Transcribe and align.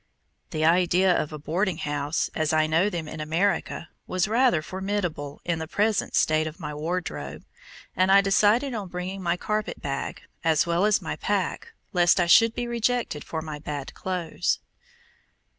The 0.49 0.65
idea 0.65 1.15
of 1.15 1.31
a 1.31 1.37
boarding 1.37 1.77
house, 1.77 2.31
as 2.33 2.51
I 2.53 2.65
know 2.65 2.89
them 2.89 3.07
in 3.07 3.19
America, 3.19 3.89
was 4.07 4.27
rather 4.27 4.63
formidable 4.63 5.39
in 5.45 5.59
the 5.59 5.67
present 5.67 6.15
state 6.15 6.47
of 6.47 6.59
my 6.59 6.73
wardrobe, 6.73 7.45
and 7.95 8.11
I 8.11 8.19
decided 8.19 8.73
on 8.73 8.87
bringing 8.87 9.21
my 9.21 9.37
carpet 9.37 9.79
bag, 9.79 10.23
as 10.43 10.65
well 10.65 10.85
as 10.85 11.03
my 11.03 11.17
pack, 11.17 11.73
lest 11.93 12.19
I 12.19 12.25
should 12.25 12.55
be 12.55 12.65
rejected 12.65 13.23
for 13.23 13.43
my 13.43 13.59
bad 13.59 13.93
clothes. 13.93 14.57